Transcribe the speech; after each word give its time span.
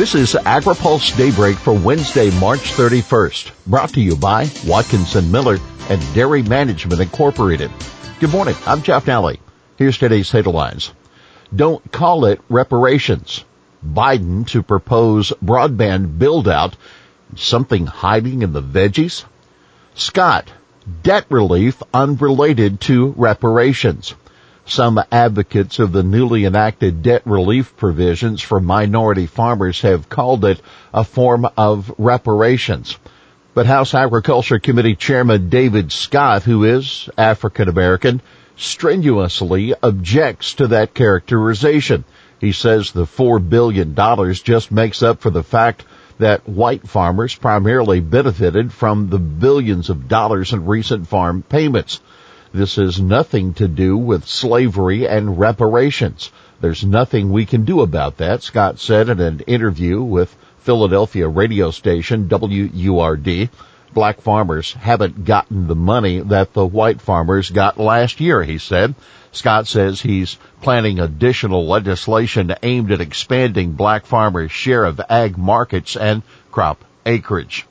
This 0.00 0.14
is 0.14 0.32
AgriPulse 0.32 1.14
Daybreak 1.14 1.58
for 1.58 1.74
Wednesday, 1.74 2.30
March 2.40 2.72
31st, 2.72 3.50
brought 3.66 3.90
to 3.90 4.00
you 4.00 4.16
by 4.16 4.50
Watkinson 4.66 5.30
Miller 5.30 5.58
and 5.90 6.14
Dairy 6.14 6.42
Management 6.42 7.02
Incorporated. 7.02 7.70
Good 8.18 8.30
morning. 8.30 8.54
I'm 8.64 8.80
Jeff 8.80 9.06
Nally. 9.06 9.40
Here's 9.76 9.98
today's 9.98 10.30
headlines. 10.30 10.90
Don't 11.54 11.92
call 11.92 12.24
it 12.24 12.40
reparations. 12.48 13.44
Biden 13.86 14.46
to 14.46 14.62
propose 14.62 15.34
broadband 15.44 16.18
build 16.18 16.48
out. 16.48 16.76
Something 17.36 17.84
hiding 17.84 18.40
in 18.40 18.54
the 18.54 18.62
veggies? 18.62 19.26
Scott, 19.94 20.50
debt 21.02 21.26
relief 21.28 21.82
unrelated 21.92 22.80
to 22.80 23.12
reparations. 23.18 24.14
Some 24.70 25.02
advocates 25.10 25.80
of 25.80 25.90
the 25.90 26.04
newly 26.04 26.44
enacted 26.44 27.02
debt 27.02 27.22
relief 27.24 27.76
provisions 27.76 28.40
for 28.40 28.60
minority 28.60 29.26
farmers 29.26 29.80
have 29.80 30.08
called 30.08 30.44
it 30.44 30.62
a 30.94 31.02
form 31.02 31.44
of 31.56 31.92
reparations. 31.98 32.96
But 33.52 33.66
House 33.66 33.94
Agriculture 33.94 34.60
Committee 34.60 34.94
Chairman 34.94 35.48
David 35.48 35.90
Scott, 35.90 36.44
who 36.44 36.62
is 36.62 37.10
African 37.18 37.68
American, 37.68 38.22
strenuously 38.54 39.74
objects 39.82 40.54
to 40.54 40.68
that 40.68 40.94
characterization. 40.94 42.04
He 42.40 42.52
says 42.52 42.92
the 42.92 43.06
$4 43.06 43.48
billion 43.48 43.92
just 44.34 44.70
makes 44.70 45.02
up 45.02 45.20
for 45.20 45.30
the 45.30 45.42
fact 45.42 45.84
that 46.20 46.48
white 46.48 46.86
farmers 46.86 47.34
primarily 47.34 47.98
benefited 47.98 48.72
from 48.72 49.08
the 49.08 49.18
billions 49.18 49.90
of 49.90 50.06
dollars 50.06 50.52
in 50.52 50.64
recent 50.64 51.08
farm 51.08 51.42
payments. 51.42 51.98
This 52.52 52.76
has 52.76 53.00
nothing 53.00 53.54
to 53.54 53.68
do 53.68 53.96
with 53.96 54.26
slavery 54.26 55.06
and 55.06 55.38
reparations. 55.38 56.32
There's 56.60 56.84
nothing 56.84 57.30
we 57.30 57.46
can 57.46 57.64
do 57.64 57.80
about 57.80 58.16
that, 58.16 58.42
Scott 58.42 58.80
said 58.80 59.08
in 59.08 59.20
an 59.20 59.40
interview 59.46 60.02
with 60.02 60.36
Philadelphia 60.58 61.28
radio 61.28 61.70
station 61.70 62.28
WURD. 62.28 63.50
Black 63.94 64.20
farmers 64.20 64.72
haven't 64.72 65.24
gotten 65.24 65.68
the 65.68 65.76
money 65.76 66.20
that 66.20 66.52
the 66.52 66.66
white 66.66 67.00
farmers 67.00 67.50
got 67.50 67.78
last 67.78 68.20
year, 68.20 68.42
he 68.42 68.58
said. 68.58 68.94
Scott 69.32 69.68
says 69.68 70.00
he's 70.00 70.36
planning 70.60 70.98
additional 70.98 71.66
legislation 71.66 72.52
aimed 72.64 72.90
at 72.90 73.00
expanding 73.00 73.72
black 73.72 74.06
farmers' 74.06 74.50
share 74.50 74.84
of 74.84 75.00
ag 75.08 75.38
markets 75.38 75.96
and 75.96 76.22
crop 76.50 76.84
acreage. 77.06 77.66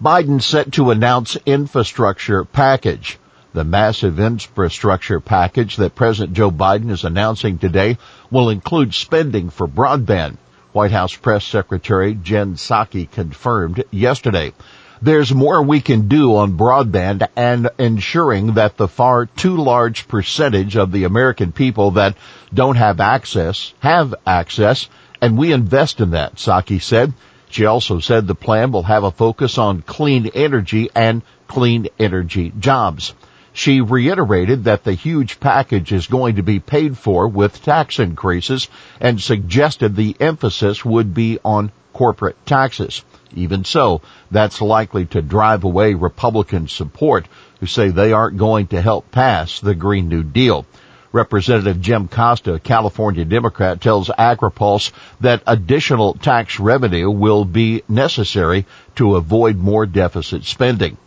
Biden 0.00 0.40
set 0.40 0.72
to 0.72 0.90
announce 0.90 1.36
infrastructure 1.46 2.44
package. 2.44 3.18
The 3.56 3.64
massive 3.64 4.20
infrastructure 4.20 5.18
package 5.18 5.76
that 5.76 5.94
President 5.94 6.36
Joe 6.36 6.50
Biden 6.50 6.90
is 6.90 7.04
announcing 7.04 7.56
today 7.56 7.96
will 8.30 8.50
include 8.50 8.92
spending 8.92 9.48
for 9.48 9.66
broadband. 9.66 10.36
White 10.74 10.90
House 10.90 11.16
Press 11.16 11.42
Secretary 11.42 12.12
Jen 12.12 12.56
Psaki 12.56 13.10
confirmed 13.10 13.82
yesterday. 13.90 14.52
There's 15.00 15.32
more 15.32 15.62
we 15.62 15.80
can 15.80 16.06
do 16.06 16.36
on 16.36 16.58
broadband 16.58 17.26
and 17.34 17.70
ensuring 17.78 18.52
that 18.56 18.76
the 18.76 18.88
far 18.88 19.24
too 19.24 19.56
large 19.56 20.06
percentage 20.06 20.76
of 20.76 20.92
the 20.92 21.04
American 21.04 21.50
people 21.50 21.92
that 21.92 22.14
don't 22.52 22.76
have 22.76 23.00
access 23.00 23.72
have 23.78 24.14
access, 24.26 24.86
and 25.22 25.38
we 25.38 25.54
invest 25.54 26.02
in 26.02 26.10
that, 26.10 26.34
Psaki 26.34 26.78
said. 26.78 27.14
She 27.48 27.64
also 27.64 28.00
said 28.00 28.26
the 28.26 28.34
plan 28.34 28.70
will 28.70 28.82
have 28.82 29.04
a 29.04 29.10
focus 29.10 29.56
on 29.56 29.80
clean 29.80 30.26
energy 30.34 30.90
and 30.94 31.22
clean 31.48 31.88
energy 31.98 32.52
jobs. 32.58 33.14
She 33.58 33.80
reiterated 33.80 34.64
that 34.64 34.84
the 34.84 34.92
huge 34.92 35.40
package 35.40 35.90
is 35.90 36.08
going 36.08 36.36
to 36.36 36.42
be 36.42 36.60
paid 36.60 36.98
for 36.98 37.26
with 37.26 37.62
tax 37.62 37.98
increases 37.98 38.68
and 39.00 39.18
suggested 39.18 39.96
the 39.96 40.14
emphasis 40.20 40.84
would 40.84 41.14
be 41.14 41.38
on 41.42 41.72
corporate 41.94 42.36
taxes. 42.44 43.02
Even 43.34 43.64
so, 43.64 44.02
that's 44.30 44.60
likely 44.60 45.06
to 45.06 45.22
drive 45.22 45.64
away 45.64 45.94
Republican 45.94 46.68
support 46.68 47.28
who 47.58 47.64
say 47.64 47.88
they 47.88 48.12
aren't 48.12 48.36
going 48.36 48.66
to 48.66 48.82
help 48.82 49.10
pass 49.10 49.58
the 49.58 49.74
Green 49.74 50.10
New 50.10 50.22
Deal. 50.22 50.66
Representative 51.10 51.80
Jim 51.80 52.08
Costa, 52.08 52.56
a 52.56 52.60
California 52.60 53.24
Democrat, 53.24 53.80
tells 53.80 54.10
AgriPulse 54.10 54.92
that 55.20 55.42
additional 55.46 56.12
tax 56.12 56.60
revenue 56.60 57.10
will 57.10 57.46
be 57.46 57.82
necessary 57.88 58.66
to 58.96 59.16
avoid 59.16 59.56
more 59.56 59.86
deficit 59.86 60.44
spending. 60.44 60.98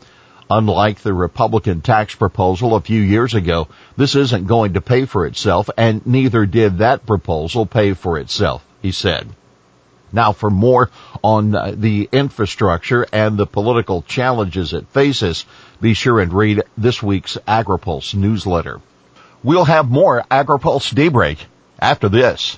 Unlike 0.49 1.01
the 1.01 1.13
Republican 1.13 1.81
tax 1.81 2.15
proposal 2.15 2.75
a 2.75 2.81
few 2.81 3.01
years 3.01 3.35
ago, 3.35 3.67
this 3.97 4.15
isn't 4.15 4.47
going 4.47 4.73
to 4.73 4.81
pay 4.81 5.05
for 5.05 5.27
itself 5.27 5.69
and 5.77 6.05
neither 6.07 6.47
did 6.47 6.79
that 6.79 7.05
proposal 7.05 7.67
pay 7.67 7.93
for 7.93 8.17
itself, 8.17 8.65
he 8.81 8.91
said. 8.91 9.27
Now 10.11 10.31
for 10.31 10.49
more 10.49 10.89
on 11.23 11.51
the 11.51 12.09
infrastructure 12.11 13.05
and 13.13 13.37
the 13.37 13.45
political 13.45 14.01
challenges 14.01 14.73
it 14.73 14.87
faces, 14.87 15.45
be 15.81 15.93
sure 15.93 16.19
and 16.19 16.33
read 16.33 16.63
this 16.75 17.03
week's 17.03 17.37
AgriPulse 17.47 18.15
newsletter. 18.15 18.81
We'll 19.43 19.65
have 19.65 19.89
more 19.89 20.23
AgriPulse 20.31 20.95
Daybreak 20.95 21.45
after 21.79 22.09
this. 22.09 22.57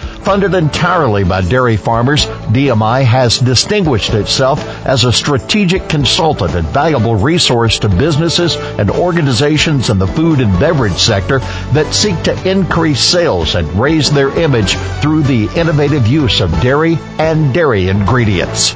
Funded 0.23 0.53
entirely 0.53 1.23
by 1.23 1.41
dairy 1.41 1.77
farmers, 1.77 2.27
DMI 2.27 3.03
has 3.03 3.39
distinguished 3.39 4.13
itself 4.13 4.63
as 4.85 5.03
a 5.03 5.11
strategic 5.11 5.89
consultant 5.89 6.53
and 6.53 6.67
valuable 6.67 7.15
resource 7.15 7.79
to 7.79 7.89
businesses 7.89 8.55
and 8.55 8.91
organizations 8.91 9.89
in 9.89 9.97
the 9.97 10.05
food 10.05 10.39
and 10.39 10.59
beverage 10.59 10.99
sector 10.99 11.39
that 11.73 11.91
seek 11.95 12.21
to 12.23 12.49
increase 12.49 13.01
sales 13.01 13.55
and 13.55 13.67
raise 13.79 14.11
their 14.11 14.29
image 14.37 14.75
through 15.01 15.23
the 15.23 15.49
innovative 15.55 16.05
use 16.05 16.39
of 16.39 16.51
dairy 16.61 16.99
and 17.17 17.51
dairy 17.51 17.89
ingredients. 17.89 18.75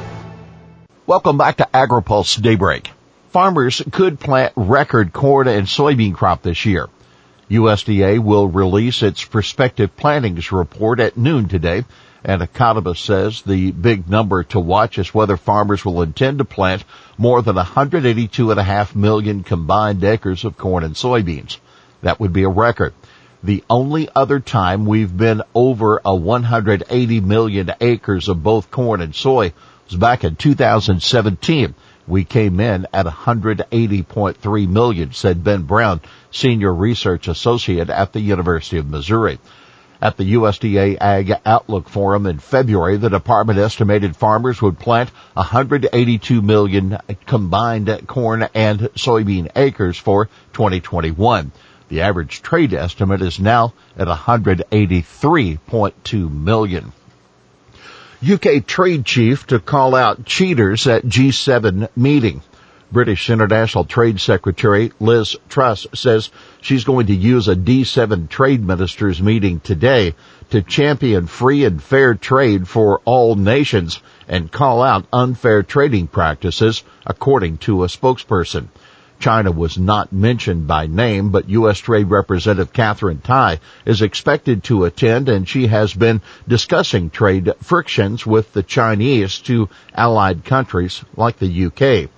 Welcome 1.06 1.38
back 1.38 1.58
to 1.58 1.68
AgriPulse 1.72 2.42
Daybreak. 2.42 2.90
Farmers 3.30 3.82
could 3.92 4.18
plant 4.18 4.52
record 4.56 5.12
corn 5.12 5.46
and 5.46 5.68
soybean 5.68 6.12
crop 6.12 6.42
this 6.42 6.66
year. 6.66 6.88
USDA 7.50 8.18
will 8.18 8.48
release 8.48 9.02
its 9.02 9.24
prospective 9.24 9.96
plantings 9.96 10.50
report 10.50 10.98
at 10.98 11.16
noon 11.16 11.48
today. 11.48 11.84
An 12.24 12.42
economist 12.42 13.04
says 13.04 13.42
the 13.42 13.70
big 13.70 14.08
number 14.08 14.42
to 14.44 14.58
watch 14.58 14.98
is 14.98 15.14
whether 15.14 15.36
farmers 15.36 15.84
will 15.84 16.02
intend 16.02 16.38
to 16.38 16.44
plant 16.44 16.84
more 17.16 17.40
than 17.42 17.54
182.5 17.54 18.96
million 18.96 19.44
combined 19.44 20.02
acres 20.02 20.44
of 20.44 20.58
corn 20.58 20.82
and 20.82 20.94
soybeans. 20.96 21.58
That 22.02 22.18
would 22.18 22.32
be 22.32 22.42
a 22.42 22.48
record. 22.48 22.94
The 23.44 23.62
only 23.70 24.08
other 24.12 24.40
time 24.40 24.86
we've 24.86 25.16
been 25.16 25.42
over 25.54 26.00
a 26.04 26.16
180 26.16 27.20
million 27.20 27.70
acres 27.80 28.28
of 28.28 28.42
both 28.42 28.72
corn 28.72 29.00
and 29.00 29.14
soy 29.14 29.52
was 29.86 29.94
back 29.94 30.24
in 30.24 30.34
2017 30.34 31.74
we 32.06 32.24
came 32.24 32.60
in 32.60 32.86
at 32.92 33.06
180.3 33.06 34.68
million, 34.68 35.12
said 35.12 35.44
Ben 35.44 35.62
Brown, 35.62 36.00
senior 36.30 36.72
research 36.72 37.28
associate 37.28 37.90
at 37.90 38.12
the 38.12 38.20
University 38.20 38.78
of 38.78 38.88
Missouri. 38.88 39.38
At 40.00 40.16
the 40.18 40.34
USDA 40.34 40.98
Ag 41.00 41.32
Outlook 41.46 41.88
Forum 41.88 42.26
in 42.26 42.38
February, 42.38 42.98
the 42.98 43.08
department 43.08 43.58
estimated 43.58 44.14
farmers 44.14 44.60
would 44.60 44.78
plant 44.78 45.10
182 45.32 46.42
million 46.42 46.98
combined 47.26 48.06
corn 48.06 48.46
and 48.54 48.80
soybean 48.94 49.50
acres 49.56 49.96
for 49.96 50.26
2021. 50.52 51.50
The 51.88 52.02
average 52.02 52.42
trade 52.42 52.74
estimate 52.74 53.22
is 53.22 53.40
now 53.40 53.72
at 53.96 54.08
183.2 54.08 56.30
million. 56.30 56.92
UK 58.26 58.66
trade 58.66 59.04
chief 59.04 59.46
to 59.46 59.60
call 59.60 59.94
out 59.94 60.24
cheaters 60.24 60.88
at 60.88 61.04
G7 61.04 61.88
meeting. 61.94 62.42
British 62.90 63.30
International 63.30 63.84
Trade 63.84 64.20
Secretary 64.20 64.90
Liz 64.98 65.36
Truss 65.48 65.86
says 65.94 66.30
she's 66.60 66.82
going 66.82 67.06
to 67.06 67.14
use 67.14 67.46
a 67.46 67.54
G7 67.54 68.28
trade 68.28 68.64
ministers 68.64 69.22
meeting 69.22 69.60
today 69.60 70.16
to 70.50 70.60
champion 70.62 71.28
free 71.28 71.64
and 71.64 71.80
fair 71.80 72.14
trade 72.14 72.66
for 72.66 73.00
all 73.04 73.36
nations 73.36 74.00
and 74.26 74.50
call 74.50 74.82
out 74.82 75.06
unfair 75.12 75.62
trading 75.62 76.08
practices, 76.08 76.82
according 77.06 77.58
to 77.58 77.84
a 77.84 77.86
spokesperson. 77.86 78.66
China 79.18 79.50
was 79.50 79.78
not 79.78 80.12
mentioned 80.12 80.66
by 80.66 80.86
name, 80.86 81.30
but 81.30 81.48
U.S. 81.48 81.78
Trade 81.78 82.10
Representative 82.10 82.72
Katherine 82.72 83.20
Tai 83.20 83.60
is 83.84 84.02
expected 84.02 84.64
to 84.64 84.84
attend 84.84 85.28
and 85.28 85.48
she 85.48 85.66
has 85.66 85.94
been 85.94 86.20
discussing 86.46 87.10
trade 87.10 87.52
frictions 87.62 88.26
with 88.26 88.52
the 88.52 88.62
Chinese 88.62 89.38
to 89.40 89.68
allied 89.94 90.44
countries 90.44 91.02
like 91.16 91.38
the 91.38 91.66
UK. 91.66 92.10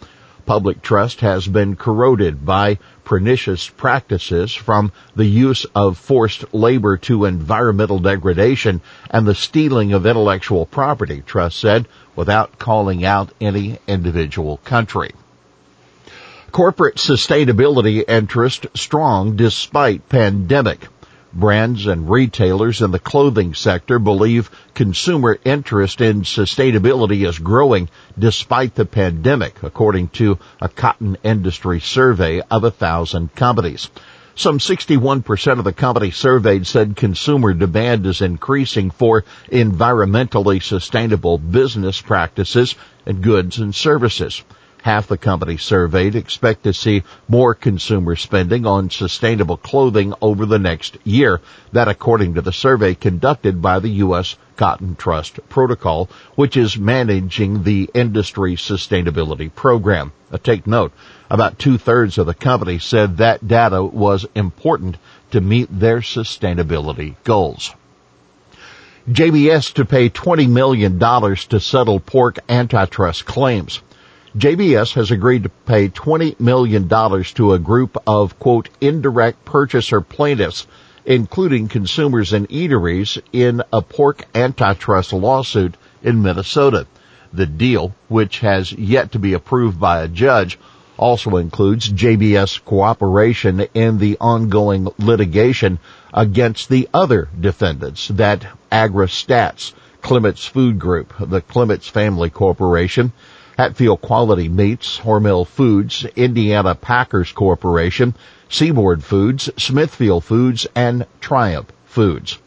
public 0.45 0.81
trust 0.83 1.21
has 1.21 1.47
been 1.47 1.77
corroded 1.77 2.45
by 2.45 2.79
pernicious 3.05 3.69
practices 3.69 4.55
from 4.55 4.93
the 5.15 5.25
use 5.25 5.67
of 5.75 5.97
forced 5.97 6.53
labor 6.53 6.97
to 6.97 7.25
environmental 7.25 7.99
degradation 7.99 8.81
and 9.11 9.27
the 9.27 9.35
stealing 9.35 9.93
of 9.93 10.05
intellectual 10.05 10.67
property, 10.67 11.23
Truss 11.25 11.55
said, 11.55 11.87
without 12.17 12.59
calling 12.59 13.05
out 13.05 13.31
any 13.41 13.79
individual 13.87 14.59
country. 14.59 15.11
Corporate 16.51 16.97
sustainability 16.97 18.03
interest 18.09 18.67
strong 18.75 19.37
despite 19.37 20.09
pandemic. 20.09 20.89
Brands 21.33 21.87
and 21.87 22.09
retailers 22.11 22.81
in 22.81 22.91
the 22.91 22.99
clothing 22.99 23.55
sector 23.55 23.99
believe 23.99 24.51
consumer 24.73 25.39
interest 25.45 26.01
in 26.01 26.23
sustainability 26.23 27.29
is 27.29 27.39
growing 27.39 27.91
despite 28.19 28.75
the 28.75 28.87
pandemic, 28.87 29.63
according 29.63 30.09
to 30.09 30.39
a 30.61 30.71
cotton 30.71 31.19
industry 31.23 31.81
survey 31.81 32.41
of 32.51 32.65
a 32.65 32.71
thousand 32.71 33.35
companies. 33.35 33.91
Some 34.35 34.59
61% 34.59 35.59
of 35.59 35.65
the 35.65 35.73
companies 35.73 36.17
surveyed 36.17 36.67
said 36.67 36.97
consumer 36.97 37.53
demand 37.53 38.07
is 38.07 38.23
increasing 38.23 38.91
for 38.91 39.25
environmentally 39.53 40.63
sustainable 40.63 41.39
business 41.39 42.01
practices 42.01 42.75
and 43.05 43.23
goods 43.23 43.59
and 43.59 43.75
services. 43.75 44.43
Half 44.83 45.09
the 45.09 45.19
companies 45.19 45.63
surveyed 45.63 46.15
expect 46.15 46.63
to 46.63 46.73
see 46.73 47.03
more 47.27 47.55
consumer 47.55 48.15
spending 48.15 48.65
on 48.65 48.91
sustainable 48.91 49.57
clothing 49.57 50.15
over 50.23 50.47
the 50.47 50.59
next 50.59 50.97
year. 51.05 51.41
That 51.73 51.89
according 51.89 52.35
to 52.35 52.43
the 52.43 52.53
survey 52.53 52.95
conducted 52.95 53.61
by 53.61 53.81
the 53.81 53.91
U.S. 54.07 54.37
Cotton 54.57 54.97
Trust 54.97 55.41
Protocol, 55.49 56.09
which 56.37 56.57
is 56.57 56.79
managing 56.79 57.65
the 57.65 57.91
industry 57.93 58.55
sustainability 58.57 59.53
program. 59.53 60.13
Uh, 60.31 60.39
take 60.39 60.67
note, 60.67 60.93
about 61.29 61.59
two 61.59 61.77
thirds 61.77 62.17
of 62.19 62.27
the 62.27 62.35
companies 62.35 62.85
said 62.85 63.17
that 63.17 63.47
data 63.47 63.83
was 63.83 64.27
important 64.35 64.97
to 65.33 65.41
meet 65.41 65.69
their 65.71 66.01
sustainability 66.01 67.15
goals. 67.25 67.75
JBS 69.11 69.73
to 69.75 69.85
pay 69.85 70.11
$20 70.11 70.49
million 70.51 70.99
to 70.99 71.61
settle 71.61 71.99
pork 71.99 72.39
antitrust 72.49 73.25
claims. 73.25 73.81
JBS 74.37 74.93
has 74.93 75.11
agreed 75.11 75.45
to 75.45 75.49
pay 75.49 75.89
$20 75.89 76.39
million 76.39 76.87
to 76.89 77.53
a 77.55 77.59
group 77.59 77.97
of, 78.07 78.39
quote, 78.39 78.69
indirect 78.79 79.45
purchaser 79.47 80.03
plaintiffs, 80.03 80.67
including 81.07 81.69
consumers 81.69 82.35
and 82.35 82.47
eateries, 82.51 83.21
in 83.33 83.63
a 83.73 83.81
pork 83.81 84.27
antitrust 84.35 85.15
lawsuit 85.15 85.77
in 86.03 86.21
Minnesota. 86.21 86.87
The 87.33 87.47
deal, 87.47 87.95
which 88.09 88.41
has 88.41 88.71
yet 88.71 89.13
to 89.13 89.19
be 89.19 89.33
approved 89.33 89.81
by 89.81 90.03
a 90.03 90.09
judge, 90.09 90.59
also 90.99 91.37
includes 91.37 91.89
JBS 91.89 92.63
cooperation 92.67 93.61
in 93.73 93.99
the 93.99 94.19
ongoing 94.21 94.89
litigation 94.99 95.79
against 96.13 96.69
the 96.69 96.87
other 96.93 97.29
defendants 97.41 98.09
that 98.09 98.45
AgraStats, 98.71 99.73
Clemens 100.03 100.45
Food 100.45 100.79
Group, 100.79 101.15
the 101.19 101.41
Clemens 101.41 101.89
Family 101.89 102.29
Corporation, 102.29 103.13
Hatfield 103.59 104.01
Quality 104.01 104.49
Meats, 104.49 105.01
Hormel 105.01 105.45
Foods, 105.45 106.05
Indiana 106.15 106.77
Packers 106.77 107.33
Corporation, 107.33 108.15
Seaboard 108.49 109.03
Foods, 109.03 109.51
Smithfield 109.57 110.23
Foods, 110.23 110.69
and 110.77 111.05
Triumph 111.21 111.73
Foods. 111.85 112.39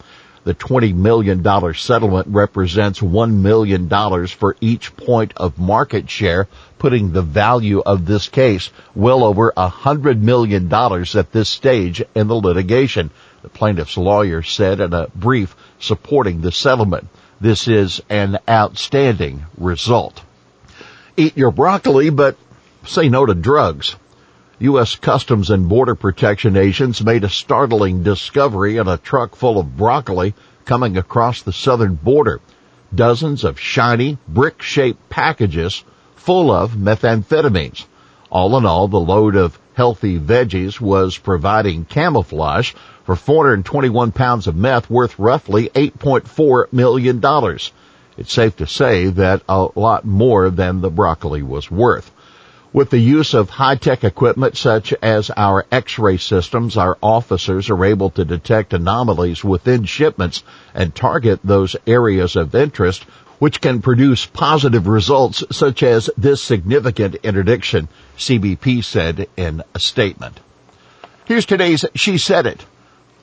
The 0.45 0.53
$20 0.53 0.95
million 0.95 1.43
settlement 1.73 2.27
represents 2.29 3.01
$1 3.01 3.33
million 3.33 3.89
for 4.27 4.55
each 4.61 4.95
point 4.95 5.33
of 5.35 5.59
market 5.59 6.09
share, 6.09 6.47
putting 6.79 7.11
the 7.11 7.21
value 7.21 7.81
of 7.85 8.05
this 8.05 8.29
case 8.29 8.69
well 8.95 9.25
over 9.25 9.51
$100 9.57 10.21
million 10.21 10.73
at 10.73 11.31
this 11.33 11.49
stage 11.49 12.01
in 12.15 12.29
the 12.29 12.35
litigation. 12.35 13.11
The 13.41 13.49
plaintiff's 13.49 13.97
lawyer 13.97 14.43
said 14.43 14.79
in 14.79 14.93
a 14.93 15.09
brief 15.13 15.57
supporting 15.77 16.39
the 16.39 16.53
settlement. 16.53 17.09
This 17.41 17.67
is 17.67 18.01
an 18.09 18.39
outstanding 18.47 19.43
result. 19.57 20.21
Eat 21.17 21.35
your 21.35 21.51
broccoli, 21.51 22.09
but 22.09 22.37
say 22.85 23.09
no 23.09 23.25
to 23.25 23.33
drugs. 23.33 23.95
U.S. 24.59 24.95
Customs 24.95 25.49
and 25.49 25.67
Border 25.67 25.95
Protection 25.95 26.55
agents 26.55 27.01
made 27.01 27.23
a 27.23 27.29
startling 27.29 28.03
discovery 28.03 28.77
in 28.77 28.87
a 28.87 28.97
truck 28.97 29.35
full 29.35 29.59
of 29.59 29.75
broccoli 29.75 30.33
coming 30.65 30.97
across 30.97 31.41
the 31.41 31.51
southern 31.51 31.95
border. 31.95 32.39
Dozens 32.93 33.43
of 33.43 33.59
shiny, 33.59 34.17
brick-shaped 34.27 35.09
packages 35.09 35.83
full 36.15 36.51
of 36.51 36.75
methamphetamines. 36.75 37.85
All 38.29 38.57
in 38.57 38.65
all, 38.65 38.87
the 38.87 38.99
load 38.99 39.35
of 39.35 39.59
healthy 39.73 40.17
veggies 40.19 40.79
was 40.79 41.17
providing 41.17 41.85
camouflage 41.85 42.73
for 43.03 43.15
421 43.15 44.11
pounds 44.11 44.47
of 44.47 44.55
meth 44.55 44.89
worth 44.89 45.17
roughly 45.17 45.69
$8.4 45.69 46.71
million 46.71 47.19
it's 48.17 48.33
safe 48.33 48.55
to 48.57 48.67
say 48.67 49.07
that 49.07 49.41
a 49.47 49.67
lot 49.75 50.05
more 50.05 50.49
than 50.49 50.81
the 50.81 50.89
broccoli 50.89 51.41
was 51.43 51.71
worth. 51.71 52.11
With 52.73 52.89
the 52.89 52.99
use 52.99 53.33
of 53.33 53.49
high-tech 53.49 54.05
equipment 54.05 54.55
such 54.55 54.93
as 55.01 55.29
our 55.35 55.65
x-ray 55.71 56.17
systems, 56.17 56.77
our 56.77 56.97
officers 57.03 57.69
are 57.69 57.83
able 57.83 58.11
to 58.11 58.23
detect 58.23 58.73
anomalies 58.73 59.43
within 59.43 59.83
shipments 59.83 60.43
and 60.73 60.95
target 60.95 61.41
those 61.43 61.75
areas 61.85 62.37
of 62.37 62.55
interest 62.55 63.05
which 63.39 63.59
can 63.59 63.81
produce 63.81 64.25
positive 64.25 64.87
results 64.87 65.43
such 65.51 65.81
as 65.81 66.11
this 66.15 66.43
significant 66.43 67.15
interdiction, 67.23 67.87
CBP 68.15 68.83
said 68.83 69.27
in 69.35 69.63
a 69.73 69.79
statement. 69.79 70.39
Here's 71.25 71.47
today's 71.47 71.83
She 71.95 72.19
Said 72.19 72.45
It. 72.45 72.63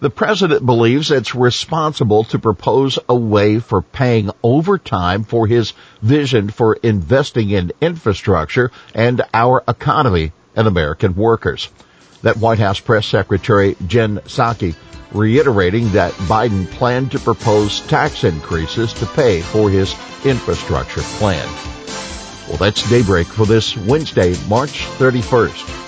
The 0.00 0.10
president 0.10 0.64
believes 0.64 1.10
it's 1.10 1.34
responsible 1.34 2.22
to 2.24 2.38
propose 2.38 3.00
a 3.08 3.16
way 3.16 3.58
for 3.58 3.82
paying 3.82 4.30
overtime 4.44 5.24
for 5.24 5.48
his 5.48 5.72
vision 6.02 6.50
for 6.50 6.74
investing 6.74 7.50
in 7.50 7.72
infrastructure 7.80 8.70
and 8.94 9.22
our 9.34 9.64
economy 9.66 10.32
and 10.54 10.68
American 10.68 11.16
workers. 11.16 11.68
That 12.22 12.36
White 12.36 12.60
House 12.60 12.78
press 12.78 13.06
secretary 13.06 13.76
Jen 13.88 14.18
Psaki 14.18 14.76
reiterating 15.12 15.90
that 15.92 16.12
Biden 16.12 16.70
planned 16.70 17.12
to 17.12 17.18
propose 17.18 17.80
tax 17.80 18.22
increases 18.22 18.92
to 18.94 19.06
pay 19.06 19.40
for 19.40 19.68
his 19.68 19.96
infrastructure 20.24 21.00
plan. 21.18 21.48
Well, 22.48 22.58
that's 22.58 22.88
daybreak 22.88 23.26
for 23.26 23.46
this 23.46 23.76
Wednesday, 23.76 24.36
March 24.48 24.86
31st. 24.98 25.87